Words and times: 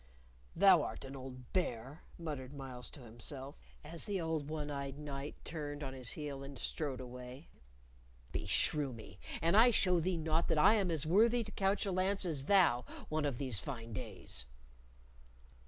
"Thou 0.55 0.81
art 0.81 1.05
an 1.05 1.15
old 1.15 1.53
bear!" 1.53 2.01
muttered 2.17 2.55
Myles 2.55 2.89
to 2.89 3.01
himself, 3.01 3.59
as 3.83 4.05
the 4.05 4.19
old 4.19 4.49
one 4.49 4.71
eyed 4.71 4.97
knight 4.97 5.35
turned 5.45 5.83
on 5.83 5.93
his 5.93 6.13
heel 6.13 6.41
and 6.43 6.57
strode 6.57 6.99
away. 6.99 7.49
"Beshrew 8.31 8.93
me! 8.93 9.19
an 9.43 9.53
I 9.53 9.69
show 9.69 9.99
thee 9.99 10.17
not 10.17 10.47
that 10.47 10.57
I 10.57 10.73
am 10.73 10.89
as 10.89 11.05
worthy 11.05 11.43
to 11.43 11.51
couch 11.51 11.85
a 11.85 11.91
lance 11.91 12.25
as 12.25 12.45
thou 12.45 12.83
one 13.09 13.25
of 13.25 13.37
these 13.37 13.59
fine 13.59 13.93
days!" 13.93 14.47